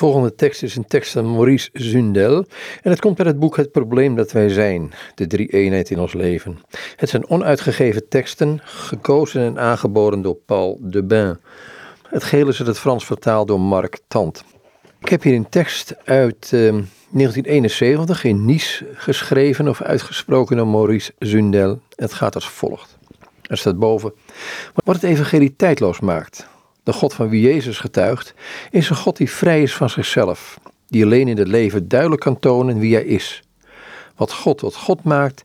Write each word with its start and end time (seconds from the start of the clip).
volgende 0.00 0.34
tekst 0.34 0.62
is 0.62 0.76
een 0.76 0.86
tekst 0.86 1.12
van 1.12 1.32
Maurice 1.32 1.68
Zundel 1.72 2.44
en 2.82 2.90
het 2.90 3.00
komt 3.00 3.18
uit 3.18 3.28
het 3.28 3.38
boek 3.38 3.56
Het 3.56 3.72
probleem 3.72 4.14
dat 4.14 4.32
wij 4.32 4.48
zijn, 4.48 4.92
de 5.14 5.26
drie 5.26 5.48
eenheid 5.48 5.90
in 5.90 5.98
ons 5.98 6.12
leven. 6.12 6.58
Het 6.96 7.08
zijn 7.08 7.28
onuitgegeven 7.28 8.08
teksten, 8.08 8.60
gekozen 8.64 9.42
en 9.42 9.58
aangeboden 9.58 10.22
door 10.22 10.34
Paul 10.34 10.78
Debin. 10.80 11.38
Het 12.08 12.24
geheel 12.24 12.48
is 12.48 12.58
het 12.58 12.78
Frans 12.78 13.04
vertaald 13.04 13.48
door 13.48 13.60
Mark 13.60 13.98
Tant. 14.08 14.44
Ik 15.00 15.08
heb 15.08 15.22
hier 15.22 15.34
een 15.34 15.48
tekst 15.48 15.96
uit 16.04 16.50
uh, 16.54 16.60
1971 16.60 18.24
in 18.24 18.44
Nice 18.44 18.86
geschreven 18.94 19.68
of 19.68 19.82
uitgesproken 19.82 20.56
door 20.56 20.68
Maurice 20.68 21.12
Zundel. 21.18 21.80
Het 21.94 22.12
gaat 22.12 22.34
als 22.34 22.48
volgt. 22.48 22.98
Er 23.42 23.58
staat 23.58 23.78
boven, 23.78 24.12
wat 24.74 24.94
het 24.94 25.04
evangelie 25.04 25.56
tijdloos 25.56 26.00
maakt 26.00 26.48
de 26.82 26.92
God 26.92 27.14
van 27.14 27.28
wie 27.28 27.40
Jezus 27.40 27.78
getuigt, 27.78 28.34
is 28.70 28.90
een 28.90 28.96
God 28.96 29.16
die 29.16 29.30
vrij 29.30 29.62
is 29.62 29.74
van 29.74 29.90
zichzelf, 29.90 30.60
die 30.88 31.04
alleen 31.04 31.28
in 31.28 31.38
het 31.38 31.48
leven 31.48 31.88
duidelijk 31.88 32.20
kan 32.20 32.38
tonen 32.38 32.78
wie 32.78 32.94
hij 32.94 33.04
is. 33.04 33.42
Wat 34.16 34.32
God 34.32 34.58
tot 34.58 34.74
God 34.74 35.02
maakt, 35.02 35.42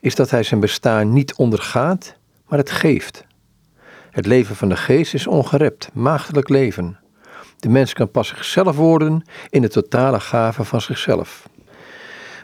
is 0.00 0.14
dat 0.14 0.30
hij 0.30 0.42
zijn 0.42 0.60
bestaan 0.60 1.12
niet 1.12 1.34
ondergaat, 1.34 2.14
maar 2.48 2.58
het 2.58 2.70
geeft. 2.70 3.24
Het 4.10 4.26
leven 4.26 4.56
van 4.56 4.68
de 4.68 4.76
geest 4.76 5.14
is 5.14 5.26
ongerept, 5.26 5.90
maagdelijk 5.92 6.48
leven. 6.48 6.98
De 7.58 7.68
mens 7.68 7.92
kan 7.92 8.10
pas 8.10 8.28
zichzelf 8.28 8.76
worden 8.76 9.22
in 9.50 9.62
de 9.62 9.68
totale 9.68 10.20
gave 10.20 10.64
van 10.64 10.80
zichzelf. 10.80 11.48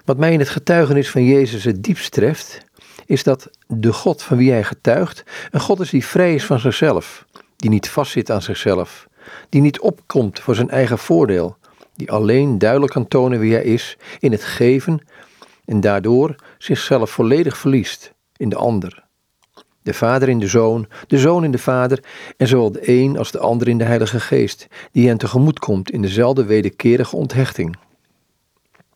Wat 0.05 0.19
mij 0.19 0.33
in 0.33 0.39
het 0.39 0.49
getuigenis 0.49 1.11
van 1.11 1.25
Jezus 1.25 1.65
het 1.65 1.83
diepst 1.83 2.13
treft, 2.13 2.61
is 3.07 3.23
dat 3.23 3.51
de 3.67 3.93
God 3.93 4.23
van 4.23 4.37
wie 4.37 4.51
hij 4.51 4.65
getuigt 4.65 5.25
een 5.51 5.61
God 5.61 5.81
is 5.81 5.91
die 5.91 6.07
vrij 6.07 6.35
is 6.35 6.45
van 6.45 6.59
zichzelf, 6.59 7.27
die 7.63 7.71
niet 7.71 7.89
vastzit 7.89 8.31
aan 8.31 8.43
zichzelf, 8.43 9.09
die 9.49 9.61
niet 9.61 9.81
opkomt 9.81 10.41
voor 10.41 10.55
zijn 10.55 10.71
eigen 10.71 10.99
voordeel, 10.99 11.57
die 11.95 12.11
alleen 12.11 12.59
duidelijk 12.59 12.93
kan 12.93 13.09
tonen 13.09 13.39
wie 13.39 13.53
hij 13.53 13.65
is 13.65 13.97
in 14.19 14.33
het 14.33 14.45
geven 14.45 15.07
en 15.65 15.81
daardoor 15.81 16.35
zichzelf 16.59 17.11
volledig 17.11 17.57
verliest 17.57 18.13
in 18.37 18.49
de 18.49 18.57
ander. 18.57 19.05
De 19.83 19.95
Vader 19.95 20.29
in 20.29 20.39
de 20.39 20.47
Zoon, 20.47 20.87
de 21.07 21.19
Zoon 21.19 21.45
in 21.45 21.51
de 21.51 21.59
Vader 21.59 22.05
en 22.37 22.47
zowel 22.47 22.73
de 22.73 22.89
een 22.89 23.19
als 23.19 23.31
de 23.31 23.39
ander 23.39 23.69
in 23.69 23.79
de 23.79 23.85
Heilige 23.85 24.21
Geest, 24.21 24.67
die 24.93 25.09
hen 25.09 25.19
tegemoet 25.19 25.59
komt 25.59 25.91
in 25.91 26.03
dezelfde 26.03 26.45
wederkerige 26.45 27.17
onthechting. 27.17 27.77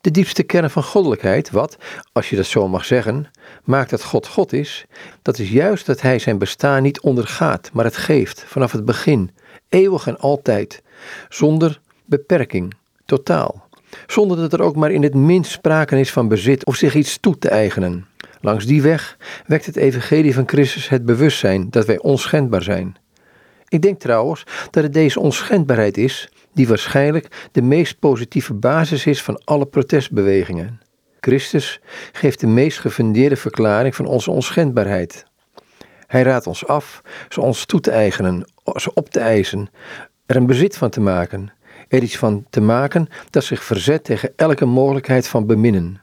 De 0.07 0.13
diepste 0.13 0.43
kern 0.43 0.71
van 0.71 0.83
goddelijkheid, 0.83 1.51
wat, 1.51 1.77
als 2.13 2.31
je 2.31 2.37
dat 2.37 2.47
zo 2.47 2.69
mag 2.69 2.85
zeggen, 2.85 3.31
maakt 3.65 3.91
dat 3.91 4.05
God 4.05 4.27
God 4.27 4.53
is, 4.53 4.87
dat 5.23 5.39
is 5.39 5.51
juist 5.51 5.87
dat 5.87 6.01
Hij 6.01 6.19
zijn 6.19 6.39
bestaan 6.39 6.83
niet 6.83 7.01
ondergaat, 7.01 7.71
maar 7.73 7.85
het 7.85 7.97
geeft 7.97 8.45
vanaf 8.47 8.73
het 8.73 8.85
begin, 8.85 9.31
eeuwig 9.69 10.07
en 10.07 10.19
altijd, 10.19 10.83
zonder 11.29 11.81
beperking, 12.05 12.75
totaal, 13.05 13.69
zonder 14.07 14.37
dat 14.37 14.53
er 14.53 14.63
ook 14.63 14.77
maar 14.77 14.91
in 14.91 15.03
het 15.03 15.15
minst 15.15 15.51
sprake 15.51 15.99
is 15.99 16.13
van 16.13 16.29
bezit 16.29 16.67
of 16.67 16.77
zich 16.77 16.95
iets 16.95 17.19
toe 17.21 17.39
te 17.39 17.49
eigenen. 17.49 18.07
Langs 18.41 18.67
die 18.67 18.83
weg 18.83 19.17
wekt 19.47 19.67
het 19.67 19.77
evangelie 19.77 20.35
van 20.35 20.49
Christus 20.49 20.89
het 20.89 21.05
bewustzijn 21.05 21.71
dat 21.71 21.87
wij 21.87 21.99
onschendbaar 21.99 22.63
zijn. 22.63 22.97
Ik 23.69 23.83
denk 23.83 24.01
trouwens 24.01 24.45
dat 24.71 24.83
het 24.83 24.93
deze 24.93 25.21
onschendbaarheid 25.21 25.97
is 25.97 26.29
die 26.57 26.69
waarschijnlijk 26.69 27.49
de 27.53 27.63
meest 27.63 27.99
positieve 27.99 28.55
basis 28.55 29.07
is 29.07 29.23
van 29.23 29.41
alle 29.45 29.67
protestbewegingen. 29.67 30.81
Christus 31.21 31.81
geeft 32.13 32.41
de 32.41 32.47
meest 32.47 32.79
gefundeerde 32.79 33.37
verklaring 33.37 33.95
van 33.95 34.07
onze 34.07 34.31
onschendbaarheid. 34.31 35.25
Hij 36.07 36.23
raadt 36.23 36.47
ons 36.47 36.67
af 36.67 37.03
ze 37.29 37.41
ons 37.41 37.65
toe 37.65 37.81
te 37.81 37.91
eigenen, 37.91 38.51
ze 38.75 38.95
op 38.95 39.11
te 39.11 39.21
eisen, 39.21 39.71
er 40.27 40.37
een 40.37 40.47
bezit 40.47 40.77
van 40.77 40.91
te 40.91 41.01
maken, 41.01 41.53
er 41.89 42.03
iets 42.03 42.17
van 42.17 42.47
te 42.51 42.61
maken 42.61 43.09
dat 43.31 43.45
zich 43.45 43.65
verzet 43.65 44.05
tegen 44.05 44.33
elke 44.37 44.65
mogelijkheid 44.65 45.29
van 45.29 45.47
beminnen. 45.47 46.01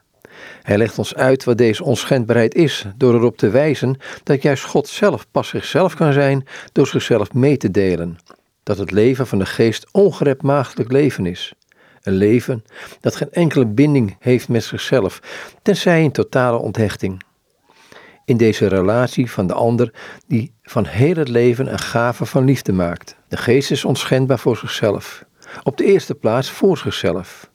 Hij 0.62 0.78
legt 0.78 0.98
ons 0.98 1.16
uit 1.16 1.44
wat 1.44 1.58
deze 1.58 1.84
onschendbaarheid 1.84 2.56
is, 2.56 2.86
door 2.98 3.14
erop 3.14 3.38
te 3.38 3.50
wijzen 3.50 3.98
dat 4.24 4.42
juist 4.42 4.64
God 4.64 4.88
zelf 4.88 5.26
pas 5.32 5.48
zichzelf 5.48 5.96
kan 5.96 6.14
zijn 6.14 6.48
door 6.72 6.88
zichzelf 6.88 7.34
mee 7.34 7.58
te 7.58 7.72
delen, 7.72 8.18
dat 8.64 8.78
het 8.78 8.92
leven 8.92 9.28
van 9.28 9.40
de 9.40 9.46
geest 9.46 9.88
ongerept 9.92 10.42
maagdelijk 10.42 10.92
leven 10.92 11.26
is. 11.26 11.54
Een 12.02 12.14
leven 12.14 12.64
dat 13.00 13.16
geen 13.16 13.32
enkele 13.32 13.66
binding 13.66 14.16
heeft 14.20 14.50
met 14.50 14.64
zichzelf, 14.64 15.20
tenzij 15.62 16.04
in 16.04 16.12
totale 16.12 16.58
onthechting. 16.58 17.24
In 18.26 18.38
deze 18.38 18.68
relatie 18.68 19.32
van 19.32 19.48
de 19.48 19.54
ander, 19.54 19.94
die 20.28 20.54
van 20.64 20.86
heel 20.86 21.16
het 21.16 21.30
leven 21.30 21.72
een 21.72 21.80
gave 21.80 22.26
van 22.26 22.46
liefde 22.46 22.72
maakt. 22.72 23.16
De 23.28 23.38
geest 23.38 23.72
is 23.72 23.86
onschendbaar 23.86 24.40
voor 24.40 24.58
zichzelf. 24.58 25.26
Op 25.64 25.78
de 25.78 25.86
eerste 25.86 26.16
plaats 26.16 26.50
voor 26.50 26.78
zichzelf. 26.78 27.52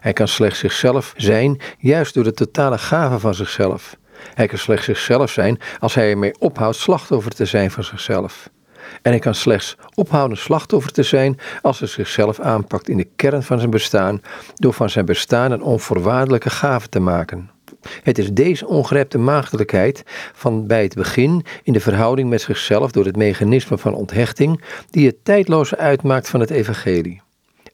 Hij 0.00 0.12
kan 0.12 0.28
slechts 0.28 0.58
zichzelf 0.58 1.14
zijn, 1.16 1.60
juist 1.78 2.14
door 2.14 2.24
de 2.24 2.32
totale 2.32 2.78
gave 2.78 3.18
van 3.18 3.34
zichzelf. 3.34 3.96
Hij 4.34 4.46
kan 4.46 4.58
slechts 4.58 4.84
zichzelf 4.84 5.30
zijn 5.30 5.60
als 5.78 5.94
hij 5.94 6.10
ermee 6.10 6.38
ophoudt 6.38 6.76
slachtoffer 6.76 7.34
te 7.34 7.44
zijn 7.44 7.70
van 7.70 7.84
zichzelf. 7.84 8.50
En 9.02 9.10
hij 9.10 9.20
kan 9.20 9.34
slechts 9.34 9.76
ophouden 9.94 10.38
slachtoffer 10.38 10.92
te 10.92 11.02
zijn 11.02 11.38
als 11.62 11.78
hij 11.78 11.88
zichzelf 11.88 12.40
aanpakt 12.40 12.88
in 12.88 12.96
de 12.96 13.08
kern 13.16 13.42
van 13.42 13.58
zijn 13.58 13.70
bestaan, 13.70 14.22
door 14.54 14.72
van 14.72 14.90
zijn 14.90 15.04
bestaan 15.04 15.52
een 15.52 15.62
onvoorwaardelijke 15.62 16.50
gave 16.50 16.88
te 16.88 17.00
maken. 17.00 17.50
Het 18.02 18.18
is 18.18 18.32
deze 18.32 18.66
ongerepte 18.66 19.18
maagdelijkheid 19.18 20.02
van 20.32 20.66
bij 20.66 20.82
het 20.82 20.94
begin 20.94 21.44
in 21.62 21.72
de 21.72 21.80
verhouding 21.80 22.28
met 22.28 22.40
zichzelf 22.40 22.90
door 22.90 23.04
het 23.04 23.16
mechanisme 23.16 23.78
van 23.78 23.94
onthechting 23.94 24.62
die 24.90 25.06
het 25.06 25.24
tijdloze 25.24 25.76
uitmaakt 25.76 26.28
van 26.28 26.40
het 26.40 26.50
evangelie. 26.50 27.22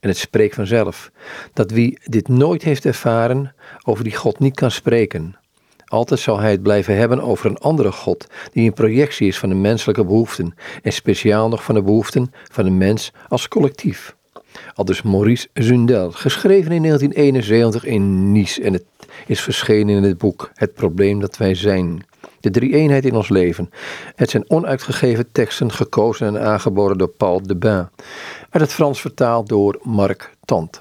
En 0.00 0.08
het 0.08 0.18
spreekt 0.18 0.54
vanzelf 0.54 1.10
dat 1.52 1.70
wie 1.70 1.98
dit 2.04 2.28
nooit 2.28 2.62
heeft 2.62 2.84
ervaren, 2.84 3.54
over 3.84 4.04
die 4.04 4.16
God 4.16 4.38
niet 4.38 4.54
kan 4.54 4.70
spreken, 4.70 5.36
altijd 5.86 6.20
zal 6.20 6.38
hij 6.38 6.50
het 6.50 6.62
blijven 6.62 6.96
hebben 6.96 7.20
over 7.20 7.46
een 7.46 7.58
andere 7.58 7.92
God, 7.92 8.26
die 8.52 8.66
een 8.66 8.72
projectie 8.72 9.28
is 9.28 9.38
van 9.38 9.48
de 9.48 9.54
menselijke 9.54 10.04
behoeften, 10.04 10.54
en 10.82 10.92
speciaal 10.92 11.48
nog 11.48 11.64
van 11.64 11.74
de 11.74 11.82
behoeften 11.82 12.32
van 12.50 12.64
de 12.64 12.70
mens 12.70 13.12
als 13.28 13.48
collectief. 13.48 14.16
Al 14.74 14.84
dus 14.84 15.02
Maurice 15.02 15.48
Zundel, 15.54 16.10
geschreven 16.10 16.72
in 16.72 16.82
1971 16.82 17.84
in 17.84 18.32
Nice, 18.32 18.62
en 18.62 18.72
het 18.72 18.84
is 19.26 19.40
verschenen 19.40 19.96
in 19.96 20.02
het 20.02 20.18
boek 20.18 20.50
Het 20.54 20.74
probleem 20.74 21.20
dat 21.20 21.36
wij 21.36 21.54
zijn. 21.54 22.04
De 22.40 22.50
drie 22.50 22.74
eenheid 22.74 23.04
in 23.04 23.14
ons 23.14 23.28
leven. 23.28 23.70
Het 24.14 24.30
zijn 24.30 24.50
onuitgegeven 24.50 25.32
teksten 25.32 25.72
gekozen 25.72 26.26
en 26.26 26.40
aangeboden 26.40 26.98
door 26.98 27.08
Paul 27.08 27.42
de 27.42 27.56
Bain. 27.56 27.90
Uit 28.50 28.62
het 28.62 28.72
Frans 28.72 29.00
vertaald 29.00 29.48
door 29.48 29.80
Marc 29.82 30.30
Tant. 30.44 30.74